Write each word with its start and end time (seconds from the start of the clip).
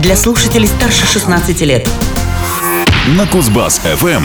для 0.00 0.16
слушателей 0.16 0.66
старше 0.66 1.06
16 1.06 1.60
лет. 1.62 1.88
На 3.16 3.26
Кузбасс-ФМ. 3.26 4.24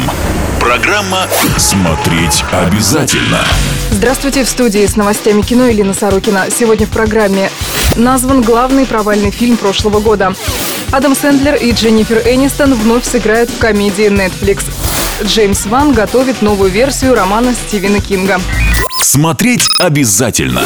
Программа 0.59 1.27
«Смотреть 1.57 2.43
обязательно». 2.51 3.39
Здравствуйте, 3.91 4.43
в 4.43 4.49
студии 4.49 4.85
с 4.85 4.95
новостями 4.95 5.41
кино 5.41 5.67
Елена 5.67 5.93
Сорокина. 5.93 6.45
Сегодня 6.49 6.87
в 6.87 6.91
программе 6.91 7.51
назван 7.95 8.41
главный 8.41 8.85
провальный 8.85 9.31
фильм 9.31 9.57
прошлого 9.57 9.99
года. 9.99 10.33
Адам 10.91 11.13
Сэндлер 11.13 11.55
и 11.55 11.71
Дженнифер 11.71 12.21
Энистон 12.25 12.73
вновь 12.73 13.05
сыграют 13.05 13.49
в 13.49 13.57
комедии 13.57 14.07
Netflix. 14.07 14.63
Джеймс 15.23 15.65
Ван 15.65 15.93
готовит 15.93 16.41
новую 16.41 16.71
версию 16.71 17.15
романа 17.15 17.53
Стивена 17.53 17.99
Кинга. 17.99 18.39
Смотреть 19.05 19.69
обязательно. 19.77 20.63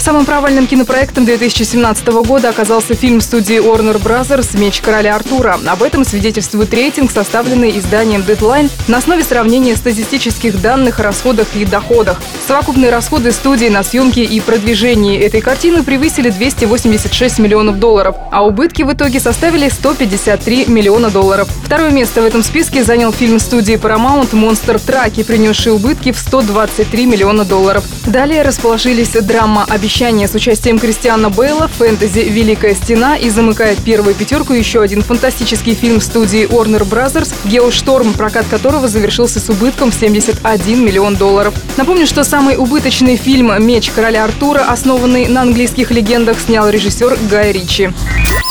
Самым 0.00 0.24
провальным 0.24 0.66
кинопроектом 0.66 1.24
2017 1.24 2.08
года 2.08 2.48
оказался 2.48 2.96
фильм 2.96 3.20
студии 3.20 3.56
Warner 3.62 4.02
Bros. 4.02 4.58
«Меч 4.58 4.80
короля 4.80 5.14
Артура». 5.14 5.60
Об 5.64 5.84
этом 5.84 6.04
свидетельствует 6.04 6.74
рейтинг, 6.74 7.12
составленный 7.12 7.78
изданием 7.78 8.22
Deadline 8.22 8.68
на 8.88 8.98
основе 8.98 9.22
сравнения 9.22 9.76
статистических 9.76 10.60
данных 10.60 10.98
о 10.98 11.04
расходах 11.04 11.46
и 11.54 11.64
доходах. 11.64 12.20
Совокупные 12.48 12.90
расходы 12.90 13.30
студии 13.30 13.68
на 13.68 13.84
съемки 13.84 14.20
и 14.20 14.40
продвижение 14.40 15.20
этой 15.20 15.40
картины 15.40 15.84
превысили 15.84 16.30
286 16.30 17.38
миллионов 17.38 17.78
долларов, 17.78 18.16
а 18.32 18.44
убытки 18.44 18.82
в 18.82 18.92
итоге 18.92 19.20
составили 19.20 19.68
153 19.68 20.66
миллиона 20.66 21.10
долларов. 21.10 21.48
Второе 21.64 21.90
место 21.90 22.22
в 22.22 22.24
этом 22.24 22.42
списке 22.42 22.82
занял 22.82 23.12
фильм 23.12 23.38
студии 23.38 23.74
Paramount 23.74 24.34
«Монстр 24.34 24.80
Траки», 24.80 25.22
принесший 25.22 25.70
убытки 25.70 26.10
в 26.10 26.18
123 26.18 27.06
миллиона 27.06 27.44
долларов. 27.44 27.67
Далее 28.06 28.42
расположились 28.42 29.10
драма 29.10 29.66
«Обещание» 29.68 30.26
с 30.26 30.34
участием 30.34 30.78
Кристиана 30.78 31.28
Бейла, 31.28 31.68
фэнтези 31.68 32.20
«Великая 32.20 32.74
стена» 32.74 33.16
и 33.16 33.28
замыкает 33.28 33.78
первую 33.78 34.14
пятерку 34.14 34.54
еще 34.54 34.80
один 34.80 35.02
фантастический 35.02 35.74
фильм 35.74 36.00
студии 36.00 36.46
Warner 36.48 36.88
Bros. 36.88 37.34
«Геошторм», 37.44 38.14
прокат 38.14 38.46
которого 38.48 38.88
завершился 38.88 39.40
с 39.40 39.48
убытком 39.50 39.90
в 39.90 39.94
71 39.94 40.84
миллион 40.84 41.16
долларов. 41.16 41.54
Напомню, 41.76 42.06
что 42.06 42.24
самый 42.24 42.56
убыточный 42.56 43.16
фильм 43.16 43.52
«Меч 43.62 43.90
короля 43.90 44.24
Артура», 44.24 44.60
основанный 44.60 45.26
на 45.28 45.42
английских 45.42 45.90
легендах, 45.90 46.38
снял 46.40 46.68
режиссер 46.68 47.18
Гай 47.30 47.52
Ричи. 47.52 47.90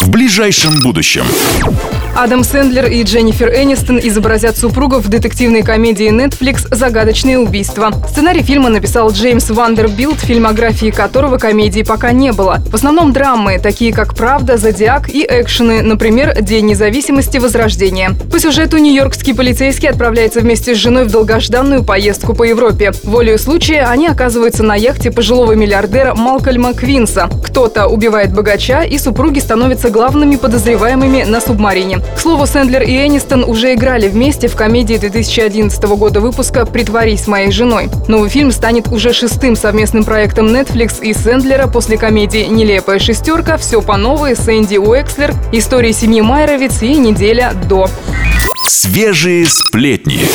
В 0.07 0.09
ближайшем 0.09 0.79
будущем. 0.81 1.25
Адам 2.15 2.43
Сэндлер 2.43 2.87
и 2.87 3.03
Дженнифер 3.03 3.49
Энистон 3.49 3.99
изобразят 4.01 4.57
супругов 4.57 5.05
в 5.05 5.07
детективной 5.07 5.61
комедии 5.61 6.09
Netflix 6.09 6.65
«Загадочные 6.73 7.37
убийства». 7.37 7.91
Сценарий 8.09 8.41
фильма 8.41 8.69
написал 8.69 9.11
Джеймс 9.11 9.51
Вандербилд, 9.51 10.19
фильмографии 10.19 10.89
которого 10.89 11.37
комедии 11.37 11.83
пока 11.83 12.13
не 12.13 12.31
было. 12.31 12.59
В 12.71 12.73
основном 12.73 13.13
драмы, 13.13 13.59
такие 13.59 13.93
как 13.93 14.15
«Правда», 14.15 14.57
«Зодиак» 14.57 15.09
и 15.09 15.27
экшены, 15.29 15.83
например, 15.83 16.41
«День 16.41 16.65
независимости. 16.65 17.37
Возрождение». 17.37 18.13
По 18.31 18.39
сюжету 18.39 18.77
нью-йоркский 18.77 19.35
полицейский 19.35 19.89
отправляется 19.89 20.39
вместе 20.39 20.73
с 20.73 20.77
женой 20.79 21.03
в 21.03 21.11
долгожданную 21.11 21.83
поездку 21.83 22.33
по 22.33 22.43
Европе. 22.43 22.93
Волею 23.03 23.37
случая 23.37 23.83
они 23.83 24.07
оказываются 24.07 24.63
на 24.63 24.73
яхте 24.73 25.11
пожилого 25.11 25.51
миллиардера 25.51 26.15
Малкольма 26.15 26.73
Квинса. 26.73 27.29
Кто-то 27.45 27.85
убивает 27.87 28.33
богача, 28.33 28.81
и 28.81 28.97
супруги 28.97 29.37
становятся 29.37 29.91
главными 29.97 30.35
подозреваемыми 30.35 31.23
на 31.23 31.41
субмарине. 31.41 31.97
К 32.15 32.19
слову, 32.19 32.45
Сэндлер 32.45 32.83
и 32.83 33.07
Энистон 33.07 33.43
уже 33.43 33.73
играли 33.73 34.07
вместе 34.07 34.47
в 34.47 34.55
комедии 34.55 34.95
2011 34.95 35.83
года 35.85 36.21
выпуска 36.21 36.67
«Притворись 36.67 37.25
моей 37.25 37.51
женой». 37.51 37.89
Новый 38.07 38.29
фильм 38.29 38.51
станет 38.51 38.89
уже 38.89 39.11
шестым 39.11 39.55
совместным 39.55 40.03
проектом 40.03 40.49
Netflix 40.49 41.01
и 41.01 41.15
Сэндлера 41.15 41.65
после 41.65 41.97
комедии 41.97 42.45
«Нелепая 42.45 42.99
шестерка», 42.99 43.57
«Все 43.57 43.81
по 43.81 43.97
новой», 43.97 44.35
«Сэнди 44.35 44.77
Уэкслер», 44.77 45.33
«Истории 45.51 45.93
семьи 45.93 46.21
Майровиц» 46.21 46.83
и 46.83 46.95
«Неделя 46.95 47.53
до». 47.67 47.89
Свежие 48.67 49.47
сплетни. 49.47 50.27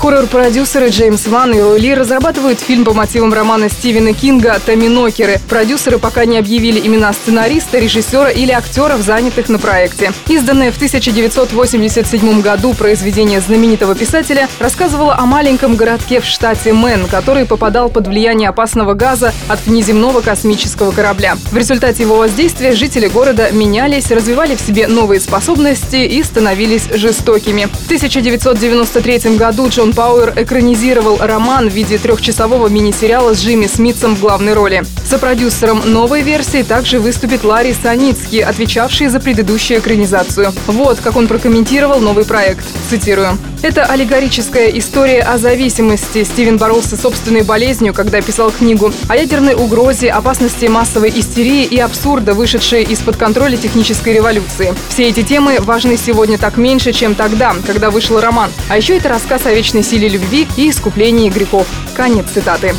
Хоррор-продюсеры 0.00 0.88
Джеймс 0.88 1.26
Ван 1.26 1.52
и 1.52 1.60
Рой 1.60 1.92
разрабатывают 1.92 2.58
фильм 2.58 2.86
по 2.86 2.94
мотивам 2.94 3.34
романа 3.34 3.68
Стивена 3.68 4.14
Кинга 4.14 4.58
«Томминокеры». 4.64 5.38
Продюсеры 5.46 5.98
пока 5.98 6.24
не 6.24 6.38
объявили 6.38 6.80
имена 6.80 7.12
сценариста, 7.12 7.78
режиссера 7.78 8.30
или 8.30 8.50
актеров, 8.50 9.02
занятых 9.02 9.50
на 9.50 9.58
проекте. 9.58 10.12
Изданное 10.26 10.72
в 10.72 10.76
1987 10.76 12.40
году 12.40 12.72
произведение 12.72 13.42
знаменитого 13.42 13.94
писателя 13.94 14.48
рассказывало 14.58 15.16
о 15.16 15.26
маленьком 15.26 15.76
городке 15.76 16.22
в 16.22 16.24
штате 16.24 16.72
Мэн, 16.72 17.04
который 17.06 17.44
попадал 17.44 17.90
под 17.90 18.06
влияние 18.06 18.48
опасного 18.48 18.94
газа 18.94 19.34
от 19.48 19.66
внеземного 19.66 20.22
космического 20.22 20.92
корабля. 20.92 21.36
В 21.52 21.56
результате 21.58 22.04
его 22.04 22.16
воздействия 22.16 22.72
жители 22.72 23.08
города 23.08 23.50
менялись, 23.50 24.10
развивали 24.10 24.56
в 24.56 24.62
себе 24.62 24.86
новые 24.86 25.20
способности 25.20 25.96
и 25.96 26.22
становились 26.22 26.88
жестокими. 26.94 27.66
В 27.66 27.84
1993 27.84 29.36
году 29.36 29.68
Джон 29.68 29.89
Джон 29.90 29.96
Пауэр 29.96 30.34
экранизировал 30.36 31.18
роман 31.18 31.68
в 31.68 31.72
виде 31.72 31.98
трехчасового 31.98 32.68
мини-сериала 32.68 33.34
с 33.34 33.42
Джимми 33.42 33.66
Смитсом 33.66 34.14
в 34.14 34.20
главной 34.20 34.54
роли. 34.54 34.84
За 35.04 35.18
продюсером 35.18 35.82
новой 35.84 36.22
версии 36.22 36.62
также 36.62 37.00
выступит 37.00 37.42
Ларри 37.42 37.74
Саницкий, 37.74 38.40
отвечавший 38.40 39.08
за 39.08 39.18
предыдущую 39.18 39.80
экранизацию. 39.80 40.52
Вот 40.68 41.00
как 41.00 41.16
он 41.16 41.26
прокомментировал 41.26 41.98
новый 41.98 42.24
проект. 42.24 42.64
Цитирую. 42.88 43.36
Это 43.62 43.84
аллегорическая 43.84 44.68
история 44.68 45.20
о 45.20 45.36
зависимости. 45.36 46.24
Стивен 46.24 46.56
боролся 46.56 46.96
с 46.96 47.02
собственной 47.02 47.42
болезнью, 47.42 47.92
когда 47.92 48.22
писал 48.22 48.50
книгу. 48.50 48.90
О 49.08 49.16
ядерной 49.16 49.54
угрозе, 49.54 50.08
опасности 50.10 50.64
массовой 50.64 51.10
истерии 51.10 51.64
и 51.64 51.78
абсурда, 51.78 52.32
вышедшей 52.32 52.84
из-под 52.84 53.18
контроля 53.18 53.58
технической 53.58 54.14
революции. 54.14 54.72
Все 54.88 55.08
эти 55.08 55.22
темы 55.22 55.58
важны 55.60 55.98
сегодня 55.98 56.38
так 56.38 56.56
меньше, 56.56 56.92
чем 56.92 57.14
тогда, 57.14 57.54
когда 57.66 57.90
вышел 57.90 58.18
роман. 58.18 58.50
А 58.70 58.78
еще 58.78 58.96
это 58.96 59.10
рассказ 59.10 59.44
о 59.44 59.52
вечной 59.52 59.79
силе 59.82 60.08
любви 60.08 60.48
и 60.56 60.70
искуплении 60.70 61.30
грехов. 61.30 61.66
Конец 61.96 62.26
цитаты. 62.32 62.74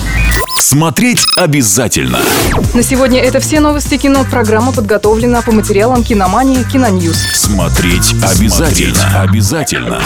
Смотреть 0.58 1.26
обязательно. 1.38 2.20
На 2.74 2.84
сегодня 2.84 3.22
это 3.22 3.40
все 3.40 3.60
новости 3.60 3.98
кино. 3.98 4.26
Программа 4.30 4.72
подготовлена 4.72 5.42
по 5.42 5.52
материалам 5.52 6.04
киномании 6.04 6.64
«Киноньюз». 6.64 7.18
Смотреть 7.34 8.14
обязательно. 8.24 8.96
Смотреть 8.96 9.30
обязательно. 9.30 10.02